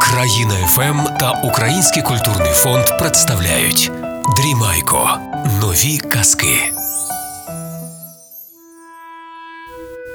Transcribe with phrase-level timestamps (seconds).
[0.00, 3.92] Країна ФМ та Український культурний фонд представляють
[4.36, 5.18] Дрімайко.
[5.60, 6.72] Нові казки.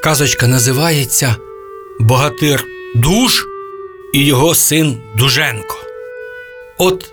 [0.04, 1.36] Казочка називається
[2.00, 2.66] Богатир
[2.96, 3.46] Дуж
[4.14, 5.76] і його син Дуженко.
[6.78, 7.12] От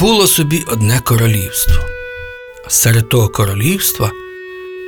[0.00, 1.84] було собі одне королівство.
[2.68, 4.10] Серед того королівства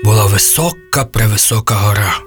[0.04, 2.20] була висока превисока гора.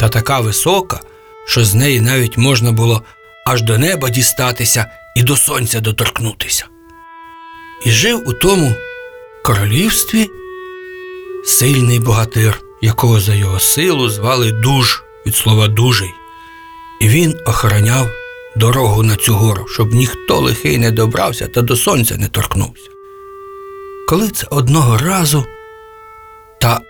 [0.00, 1.00] Та така висока,
[1.46, 3.02] що з неї навіть можна було
[3.44, 6.66] аж до неба дістатися і до сонця доторкнутися.
[7.86, 8.74] І жив у тому
[9.44, 10.30] королівстві
[11.44, 16.10] сильний богатир, якого за його силу звали Дуж від слова дужий.
[17.00, 18.10] І він охороняв
[18.56, 22.90] дорогу на цю гору, щоб ніхто лихий не добрався та до сонця не торкнувся.
[24.08, 25.44] Коли це одного разу
[26.60, 26.80] та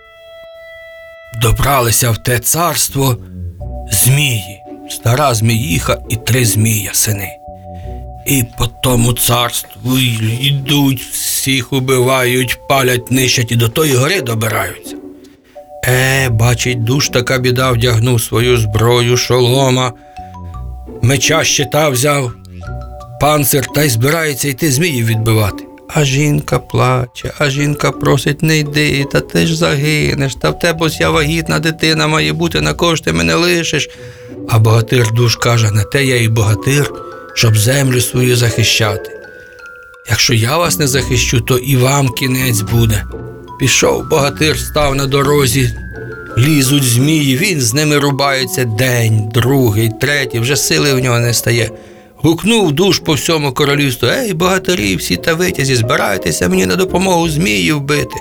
[1.41, 3.17] добралися в те царство
[3.91, 4.54] змії,
[4.89, 7.29] стара зміїха і три змія сини.
[8.25, 9.97] І по тому царству
[10.41, 14.95] йдуть, всіх убивають, палять, нищать і до тої гори добираються.
[15.87, 19.93] Е, бачить, душ така біда вдягнув свою зброю, шолома,
[21.01, 22.31] меча щита взяв,
[23.21, 25.63] панцир та й збирається йти зміїв відбивати.
[25.87, 30.85] А жінка плаче, а жінка просить не йди, та ти ж загинеш, та в тебе
[30.85, 33.89] ось я вагітна дитина має бути, на кого ж ти мене лишиш.
[34.49, 36.91] А богатир душ каже, на те я і богатир,
[37.33, 39.11] щоб землю свою захищати.
[40.09, 43.03] Якщо я вас не захищу, то і вам кінець буде.
[43.59, 45.71] Пішов богатир, став на дорозі,
[46.37, 51.71] лізуть змії, він з ними рубається день, другий, третій, вже сили в нього не стає.
[52.15, 54.09] Гукнув душ по всьому королівству.
[54.09, 58.15] Ей, богатирі, всі та витязі, збирайтеся мені на допомогу зміїв бити.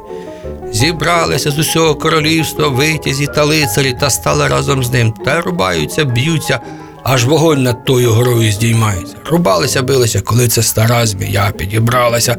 [0.75, 5.13] Зібралися з усього королівства витязі та лицарі та стали разом з ним.
[5.25, 6.61] Та рубаються, б'ються,
[7.03, 9.17] аж вогонь над тою горою здіймається.
[9.31, 12.37] Рубалися, билися, коли це стара змія підібралася.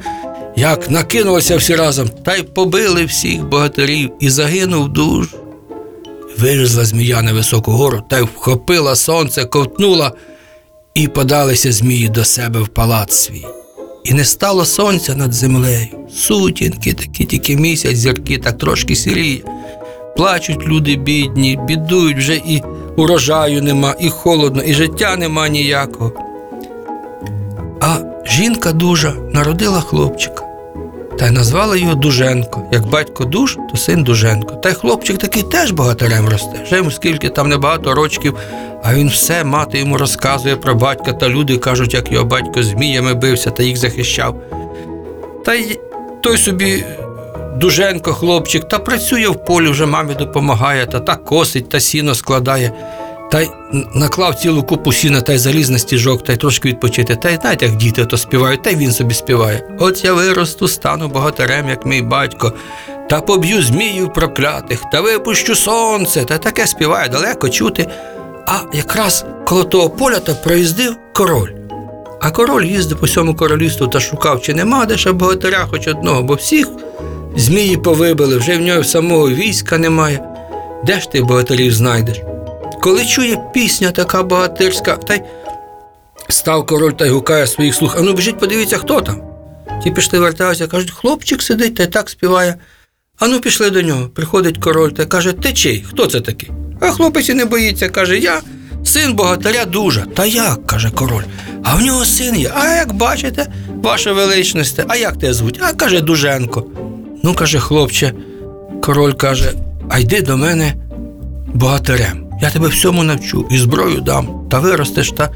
[0.55, 5.27] Як накинулися всі разом, та й побили всіх богатирів, і загинув душ.
[6.37, 10.11] Вилізла змія на високу гору та й вхопила сонце, ковтнула,
[10.93, 13.45] і подалися змії до себе в палац свій.
[14.05, 15.87] І не стало сонця над землею.
[16.13, 19.41] Сутінки, такі тільки місяць, зірки, так трошки сіріє.
[20.17, 22.61] Плачуть люди бідні, бідують вже і
[22.95, 26.11] урожаю нема, і холодно, і життя нема ніякого.
[27.81, 30.44] А жінка дужа народила хлопчика.
[31.19, 32.63] Та й назвали його Дуженко.
[32.71, 34.55] Як батько душ, то син Дуженко.
[34.55, 36.63] Та й хлопчик такий теж богатирем росте.
[36.63, 38.37] Вже йому скільки там небагато рочків,
[38.83, 43.13] а він все мати йому розказує про батька, та люди кажуть, як його батько зміями
[43.13, 44.41] бився та їх захищав.
[45.45, 45.79] Та й
[46.21, 46.85] той собі
[47.55, 52.71] Дуженко, хлопчик, та працює в полі, вже мамі допомагає, та так косить, та сіно складає.
[53.31, 53.49] Та й
[53.93, 57.15] наклав цілу купу сіна та й заліз на стіжок, та й трошки відпочити.
[57.15, 59.63] Та й знаєте, як діти то співають, та й він собі співає.
[59.79, 62.53] От я виросту, стану богатирем, як мій батько,
[63.09, 67.87] та поб'ю зміїв проклятих, та випущу сонце, та таке співає далеко чути.
[68.47, 71.49] А якраз коло того поля та проїздив король.
[72.21, 76.23] А король їздив по всьому королівству та шукав, чи нема де ще богатиря хоч одного,
[76.23, 76.67] бо всіх
[77.35, 80.19] змії повибили, вже в нього самого війська немає.
[80.85, 82.21] Де ж ти богатирів знайдеш?
[82.85, 85.21] Коли чує пісня така богатирська, та й
[86.29, 87.95] став король та й гукає своїх слуг.
[87.99, 89.21] Ану, біжіть, подивіться, хто там.
[89.83, 92.55] Ті пішли вертаються, кажуть, хлопчик сидить та й так співає.
[93.19, 94.07] Ану, пішли до нього.
[94.07, 95.85] Приходить король та каже, ти чий?
[95.89, 96.51] Хто це такий?
[96.79, 98.41] А хлопець і не боїться, каже, я
[98.83, 100.05] син богатиря дужа.
[100.15, 100.67] Та як?
[100.67, 101.23] каже король.
[101.63, 102.51] А в нього син є.
[102.55, 103.47] А як бачите,
[103.83, 105.59] ваше величність, а як тебе звуть?
[105.61, 106.65] А каже Дуженко.
[107.23, 108.13] Ну, каже хлопче,
[108.83, 109.53] король каже,
[109.89, 110.73] а йди до мене
[111.53, 112.24] богатирем.
[112.41, 115.29] Я тебе всьому навчу, і зброю дам, та виростеш та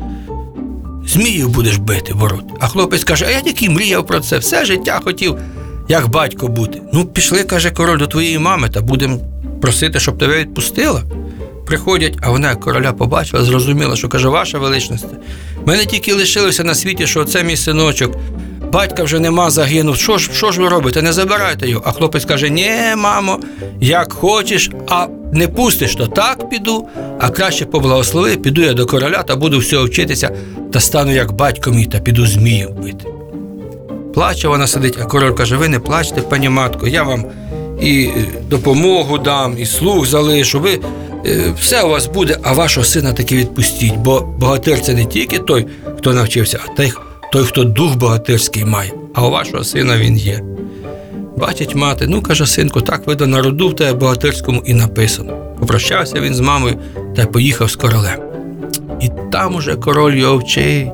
[1.07, 2.45] зміїв будеш бити ворот.
[2.59, 5.37] А хлопець каже: А я тільки мріяв про це, все життя хотів,
[5.87, 6.81] як батько бути.
[6.93, 9.19] Ну, пішли, каже король, до твоєї мами, та будемо
[9.61, 11.03] просити, щоб тебе відпустила.
[11.65, 15.05] Приходять, а вона короля побачила, зрозуміла, що каже, ваша величність,
[15.65, 18.15] мене тільки лишилося на світі, що це мій синочок.
[18.71, 19.95] Батька вже нема, загинув.
[19.95, 21.01] Що ж, що ж ви робите?
[21.01, 21.83] Не забирайте його.
[21.85, 23.39] А хлопець каже: Ні, мамо,
[23.81, 26.87] як хочеш, а не пустиш, то так піду,
[27.19, 30.31] а краще поблагослови, піду я до короля та буду всього вчитися,
[30.73, 33.05] та стану як батько мій, та піду зміїв бити.
[34.13, 37.25] Плаче вона сидить, а король каже: ви не плачте, пані матко, я вам
[37.81, 40.59] і е, допомогу дам, і слуг залишу.
[40.59, 40.79] Ви
[41.25, 45.39] е, все у вас буде, а вашого сина таки відпустіть, бо богатир це не тільки
[45.39, 45.67] той,
[45.97, 46.93] хто навчився, а той,
[47.31, 50.41] той, хто дух богатирський має, а у вашого сина він є.
[51.37, 55.37] Бачить мати, ну каже синку, так видно, на роду в тебе богатирському і написано.
[55.59, 56.77] Попрощався він з мамою
[57.15, 58.19] та поїхав з королем.
[59.01, 60.87] І там уже король його вчить.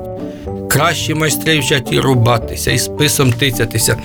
[0.70, 3.96] Кращі майстри вчать і рубатися, і списом тицятися,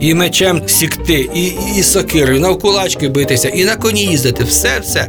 [0.00, 5.08] і мечем сікти, і, і сокирою, навкулачки битися, і на коні їздити, все-все.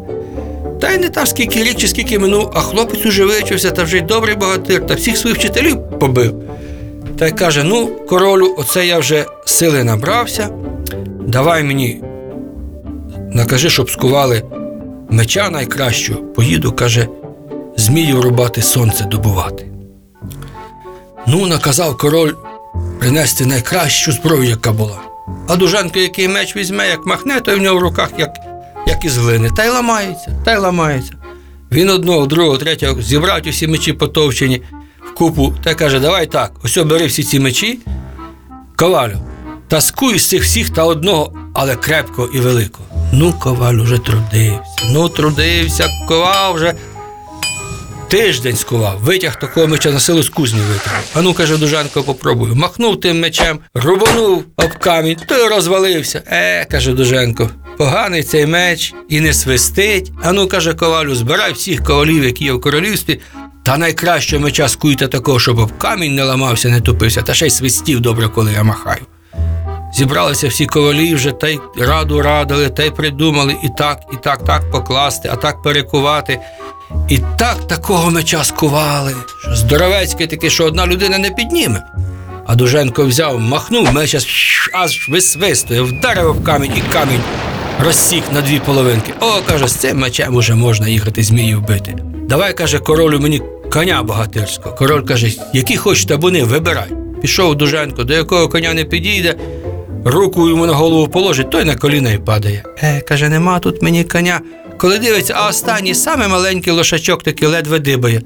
[0.81, 3.98] Та й не там скільки рік чи скільки минув, а хлопець уже вивчився та вже
[3.98, 6.50] й добрий богатир, та всіх своїх вчителів побив.
[7.21, 10.50] Та й каже: ну, королю, оце я вже сили набрався,
[11.27, 12.03] давай мені
[13.33, 14.44] накажи, щоб скували
[15.09, 17.07] меча найкращого, поїду, каже,
[17.77, 19.71] змію рубати сонце добувати.
[21.27, 22.33] Ну, наказав король
[23.00, 25.00] принести найкращу зброю, яка була.
[25.47, 28.29] А Дуженко, який меч візьме, як махне, то в нього в руках, як,
[28.88, 31.13] як із глини, та й ламається, та й ламається.
[31.71, 34.62] Він одного, другого, третього зібрав всі мечі потовчені
[35.16, 37.80] купу та каже: давай так, ось бери всі ці мечі,
[38.75, 39.18] ковалю,
[39.68, 42.86] та скуй з цих всіх та одного, але крепкого і великого.
[43.13, 46.75] Ну, коваль уже трудився, ну трудився, ковав вже
[48.12, 51.04] Тиждень скував, витяг такого меча на силу з кузні витягнув.
[51.13, 52.56] А ну, каже, Дужанко, попробую.
[52.56, 56.24] Махнув тим мечем, рубанув об камінь, то й розвалився.
[56.28, 60.12] Е, каже Дуженко, поганий цей меч і не свистить.
[60.24, 63.19] А ну, каже ковалю, збирай всіх ковалів, які є в королівстві,
[63.63, 67.50] та найкращого меча скуйте такого, щоб об камінь не ламався, не тупився, та ще й
[67.50, 69.02] свистів добре, коли я махаю.
[69.94, 74.46] Зібралися всі ковалі вже, та й раду радили, та й придумали і так, і так,
[74.46, 76.40] так покласти, а так перекувати.
[77.10, 81.84] І так такого меча скували, що здоровецький такий, що одна людина не підніме.
[82.46, 84.16] А Дуженко взяв, махнув, меч
[84.74, 87.22] аж висвистує, вдарив в камінь і камінь
[87.84, 89.13] розсік на дві половинки.
[89.19, 92.11] О, каже, з цим мечем уже можна їхати змії вбити.
[92.31, 93.42] Давай, каже, королю мені
[93.74, 94.75] коня богатирського.
[94.75, 96.88] Король каже, які хоч табуни, вибирай.
[97.22, 99.36] Пішов Дуженко, до якого коня не підійде,
[100.06, 102.63] руку йому на голову положить, той на коліна й падає.
[102.83, 104.42] Е, каже, нема тут мені коня.
[104.78, 108.22] Коли дивиться, а останній саме маленький лошачок такий ледве дибає.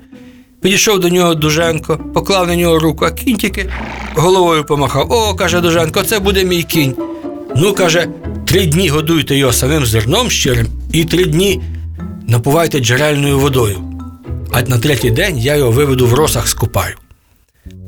[0.62, 3.70] Підійшов до нього Дуженко, поклав на нього руку, а кінь тільки
[4.16, 5.12] головою помахав.
[5.12, 6.96] О, каже Дуженко, це буде мій кінь.
[7.56, 8.08] Ну, каже,
[8.48, 11.62] три дні годуйте його самим зерном щирим і три дні
[12.28, 13.95] напувайте джерельною водою.
[14.58, 16.96] А на третій день я його виведу в росах скупаю.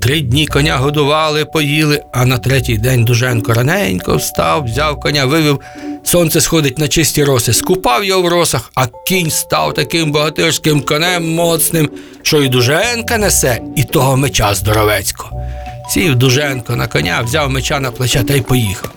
[0.01, 5.59] Три дні коня годували, поїли, а на третій день Дуженко раненько встав, взяв коня, вивів,
[6.03, 11.35] сонце сходить на чисті роси, скупав його в росах, а кінь став таким богатирським конем
[11.35, 11.89] моцним,
[12.21, 15.41] що і Дуженка несе, і того меча здоровецького.
[15.89, 18.91] Сів Дуженко на коня, взяв меча на плече та й поїхав.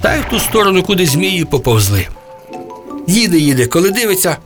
[0.00, 2.06] Та й в ту сторону, куди змії поповзли.
[3.06, 4.36] Їде, їде, коли дивиться,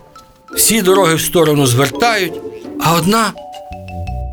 [0.57, 2.33] всі дороги в сторону звертають,
[2.85, 3.33] а одна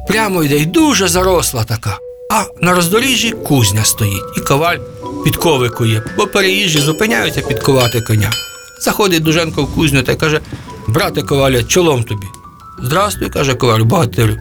[0.07, 1.97] прямо йде й дуже заросла така.
[2.31, 4.77] А на роздоріжжі кузня стоїть, і коваль
[5.23, 8.31] підковикує, бо переїжджі зупиняються підковати коня.
[8.81, 10.39] Заходить Дуженко в кузню та й каже:
[10.87, 12.25] брате коваля, чолом тобі.
[12.83, 14.35] Здрастуй, каже коваль, богатирю.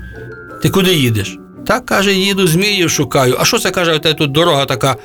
[0.62, 1.38] Ти куди їдеш?
[1.66, 3.36] Так каже, їду, зміїв шукаю.
[3.40, 4.96] А що це каже, у тебе тут дорога така?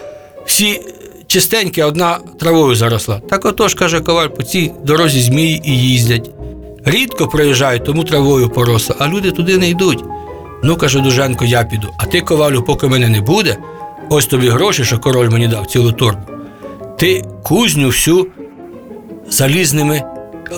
[0.45, 0.81] Всі
[1.27, 3.21] чистенькі, одна травою заросла.
[3.29, 6.29] Так отож, каже коваль, по цій дорозі змії і їздять.
[6.85, 10.03] Рідко проїжджають, тому травою поросла, а люди туди не йдуть.
[10.63, 11.87] Ну, каже Дуженко, я піду.
[11.97, 13.57] А ти, ковалю, поки мене не буде,
[14.09, 16.21] ось тобі гроші, що король мені дав цілу торбу.
[16.97, 18.27] Ти кузню всю
[19.29, 20.03] залізними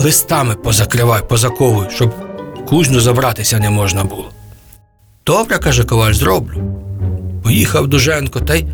[0.00, 2.14] листами позакривай, позаковуй, щоб
[2.68, 4.30] кузню забратися не можна було.
[5.26, 6.62] Добре, каже коваль, зроблю.
[7.42, 8.64] Поїхав Дуженко та й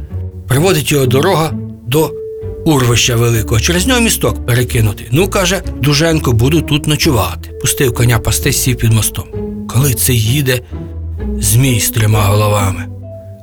[0.48, 1.50] приводить його дорога
[1.86, 2.10] до
[2.64, 5.04] урвища великого, через нього місток перекинути.
[5.10, 7.50] Ну, каже, Дуженко, буду тут ночувати.
[7.60, 9.24] Пустив коня пасти, сів під мостом.
[9.68, 10.60] Коли це їде,
[11.38, 12.84] змій з трьома головами.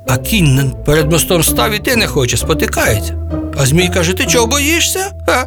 [0.08, 3.16] А кінь перед мостом став іти не хоче, спотикається.
[3.58, 5.12] А змій каже: ти чого боїшся?
[5.26, 5.46] Ха?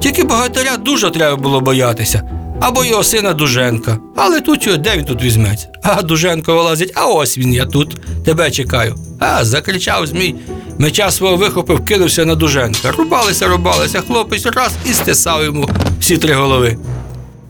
[0.00, 2.22] Тільки богатиря дуже треба було боятися.
[2.64, 3.98] Або його сина Дуженка.
[4.16, 5.68] Але тут його, де він тут візьметься?
[5.82, 8.94] А Дуженко вилазить, а ось він я тут, тебе чекаю.
[9.20, 10.34] А, закричав Змій,
[10.78, 12.90] меча свого вихопив, кинувся на Дуженка.
[12.90, 15.68] Рубалися, рубалися, хлопець раз і стисав йому
[16.00, 16.76] всі три голови.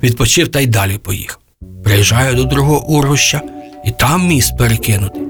[0.02, 1.38] Відпочив та й далі поїхав.
[1.84, 3.42] Приїжджає до другого урвища,
[3.84, 5.22] і там міст перекинутий.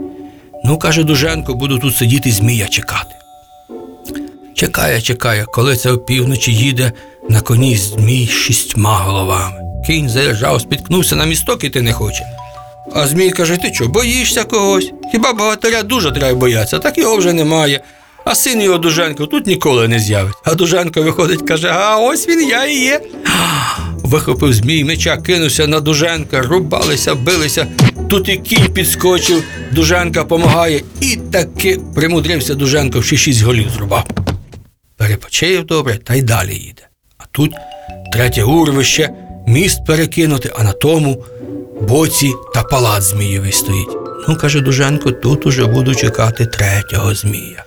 [0.65, 3.15] Ну, каже Дуженко, буду тут сидіти змія чекати.
[4.55, 6.93] Чекає, чекає, коли це опівночі їде
[7.29, 9.64] на коні змій шістьма головами.
[9.87, 12.25] Кінь заїжджав, спіткнувся на місток іти не хоче.
[12.95, 14.93] А Змій каже: ти що, боїшся когось?
[15.13, 17.81] Хіба богатиря дуже треба боятися, так його вже немає.
[18.25, 20.35] А син його Дуженко тут ніколи не з'явить.
[20.45, 23.01] А Дуженко виходить, каже: А ось він я і є.
[23.97, 27.67] Вихопив змій меча, кинувся на Дуженка, рубалися, билися.
[28.11, 34.05] Тут і кінь підскочив, Дуженка помагає, і таки примудрився Дуженко ще шість голів зрубав.
[34.97, 36.89] Перепочив добре та й далі їде.
[37.19, 37.51] А тут
[38.13, 39.11] третє урвище,
[39.47, 41.25] міст перекинути, а на тому
[41.81, 43.97] боці та палац змієвий стоїть.
[44.29, 47.65] Ну, каже Дуженко, тут уже буду чекати третього змія.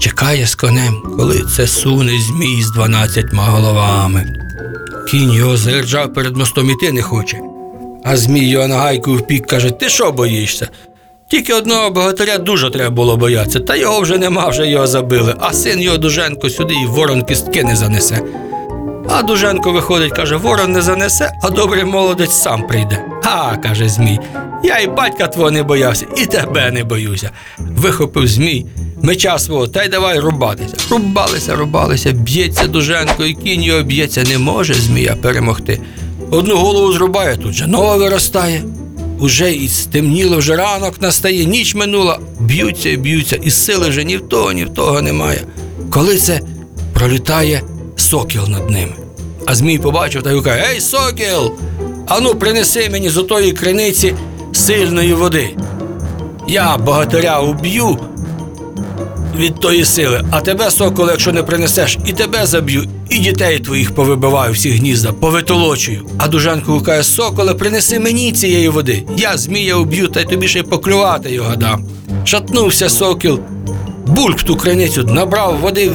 [0.00, 4.26] Чекає з конем, коли це суне змій з дванадцятьма головами.
[5.10, 7.40] Кінь його заірджав перед мостом іти не хоче.
[8.04, 10.68] А змій його на гайку впік каже: Ти що боїшся?
[11.28, 15.52] Тільки одного богатиря дуже треба було боятися, та його вже нема, вже його забили, а
[15.52, 18.22] син його Дуженко сюди і ворон кістки не занесе.
[19.08, 23.04] А Дуженко виходить, каже, ворон не занесе, а добрий молодець сам прийде.
[23.24, 24.20] А, каже Змій,
[24.64, 27.30] я і батька твого не боявся, і тебе не боюся.
[27.58, 28.66] Вихопив Змій
[29.02, 30.76] меча свого, та й давай рубатися.
[30.90, 35.80] Рубалися, рубалися, б'ється Дуженко, і кінь його б'ється, не може Змія перемогти.
[36.30, 38.62] Одну голову зрубає, тут же нова виростає.
[39.18, 44.16] Уже і стемніло, вже ранок настає, ніч минула, б'ються і б'ються, і сили вже ні
[44.16, 45.42] в того, ні в того немає.
[45.90, 46.40] Коли це
[46.94, 47.62] пролітає
[48.06, 48.92] сокіл над ними.
[49.46, 51.52] А Змій побачив та й гукає: Ей, сокіл!
[52.06, 54.14] Ану, принеси мені з отої криниці
[54.52, 55.56] сильної води.
[56.48, 57.98] Я богатиря уб'ю
[59.36, 63.94] від тої сили, а тебе, сокол, якщо не принесеш, і тебе заб'ю, і дітей твоїх
[63.94, 66.06] повибиваю всі гнізда, повитолочую.
[66.18, 69.04] А Дужанко гукає, соколе, принеси мені цієї води.
[69.16, 71.84] Я змія уб'ю, та й тобі ще й поклювати його дам.
[72.24, 73.40] Шатнувся сокіл,
[74.06, 75.90] бульк ту криницю, набрав води,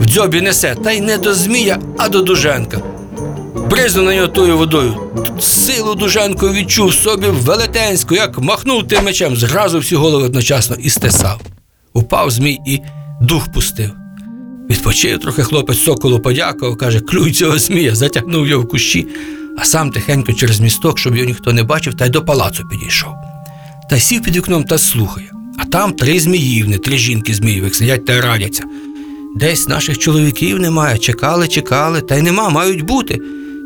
[0.00, 2.82] в дзьобі несе, та й не до змія, а до Дуженка.
[3.70, 4.94] Бризнув на нього тою водою.
[5.40, 11.40] Силу Дуженко відчув собі велетенську, як махнув тим мечем, зразу всю голову одночасно і стесав.
[11.92, 12.80] Упав змій і
[13.20, 13.90] дух пустив.
[14.70, 19.06] Відпочив трохи хлопець соколу подякував, каже, клюй цього змія, затягнув його в кущі,
[19.58, 23.12] а сам тихенько через місток, щоб його ніхто не бачив, та й до палацу підійшов.
[23.90, 25.30] Та сів під вікном та слухає.
[25.58, 28.64] А там три зміївни, три жінки зміївих сидять та радяться.
[29.36, 33.20] Десь наших чоловіків немає, чекали, чекали, та й нема, мають бути.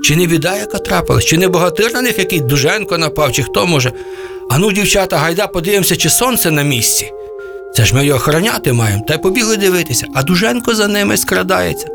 [0.04, 3.66] Чи не біда, яка трапилась, чи не богатир на них який Дуженко напав, чи хто
[3.66, 3.92] може.
[4.50, 7.12] Ану, дівчата, гайда, подивимося, чи сонце на місці.
[7.74, 11.86] Це ж ми його охороняти маємо, та й побігли дивитися, а Дуженко за ними скрадається.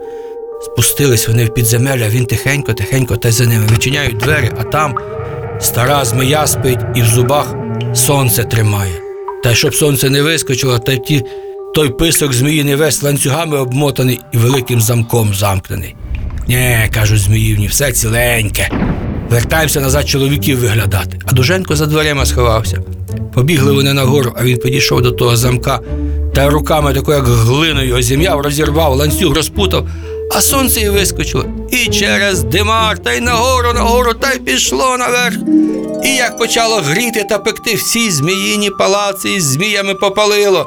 [0.61, 4.95] Спустились вони в підземелля, він тихенько, тихенько та й за ними вичиняють двері, а там
[5.59, 7.55] стара змія спить і в зубах
[7.93, 9.01] сонце тримає.
[9.43, 11.25] Та щоб сонце не вискочило, та й ті,
[11.75, 15.95] той писок змії не весь ланцюгами обмотаний і великим замком замкнений.
[16.47, 18.69] Нє, кажуть зміївні, все ціленьке.
[19.29, 21.19] Вертаємося назад чоловіків виглядати.
[21.25, 22.81] А Дуженко за дверима сховався.
[23.33, 25.79] Побігли вони нагору, а він підійшов до того замка
[26.35, 29.87] та руками такою, як глиною його зім'яв, розірвав, ланцюг розпутав,
[30.31, 31.45] а сонце й вискочило.
[31.71, 35.37] І через димар, та й нагору, нагору, та й пішло наверх.
[36.03, 40.65] І як почало гріти та пекти всі зміїні палаци із зміями попалило.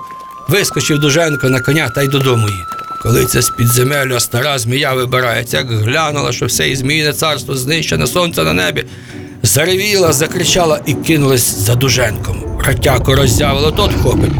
[0.48, 2.64] Вискочив Дуженко на коня та й додому їде.
[3.02, 8.06] Коли це з підземелля стара змія вибирається, як глянула, що все і зміїне царство знищене,
[8.06, 8.84] сонце на небі,
[9.42, 12.60] заревіла, закричала і кинулась за Дуженком.
[12.64, 14.32] Ратяко роззявило, тот вхопить.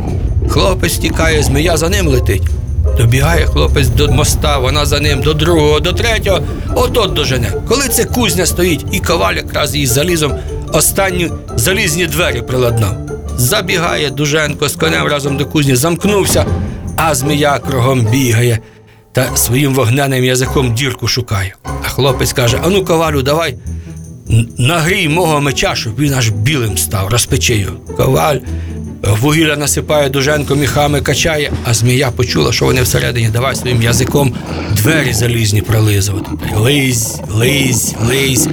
[0.49, 2.49] Хлопець тікає, змія за ним летить.
[2.97, 6.41] Добігає хлопець до моста, вона за ним, до другого, до третього,
[6.75, 7.53] отот дожене.
[7.69, 10.35] Коли це кузня стоїть, і коваль якраз їй залізом
[10.73, 13.08] останні залізні двері приладнав.
[13.39, 16.47] Забігає Дуженко з конем разом до кузні, замкнувся,
[16.97, 18.59] а змія кругом бігає
[19.13, 21.55] та своїм вогненним язиком дірку шукає.
[21.65, 23.55] А хлопець каже: Ану, ковалю, давай
[24.59, 27.67] нагрій мого меча, щоб він аж білим став, розпечи.
[27.97, 28.37] Коваль
[29.03, 34.35] вугілля насипає Дуженко, міхами качає, а змія почула, що вони всередині давай своїм язиком
[34.73, 36.31] двері залізні пролизувати.
[36.57, 38.49] Лизь, лизь, лизь.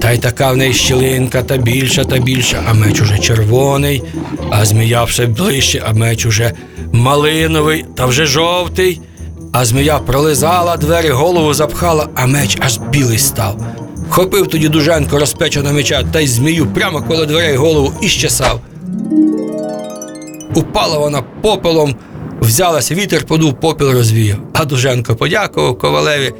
[0.00, 4.02] Та й така в неї щілинка та більша та більша, а меч уже червоний,
[4.50, 6.52] а змія все ближче, а меч уже
[6.92, 9.00] малиновий та вже жовтий.
[9.52, 13.60] А змія пролизала двері, голову запхала, а меч аж білий став.
[14.08, 18.60] Хопив тоді Дуженко розпеченого меча та й змію прямо коло дверей голову і щесав.
[20.54, 21.94] Упала вона попелом,
[22.40, 24.38] взялась, вітер подув, попіл розвіяв.
[24.52, 26.32] А Дуженко подякував ковалеві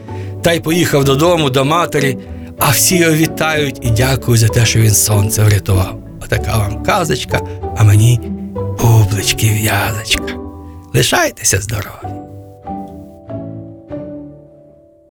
[0.42, 2.16] та й поїхав додому, до матері,
[2.58, 5.98] а всі його вітають і дякують за те, що він сонце врятував.
[6.24, 7.40] Отака вам казочка,
[7.76, 8.20] а мені
[8.82, 10.34] бублички в'язочка.
[10.94, 12.17] Лишайтеся здорові!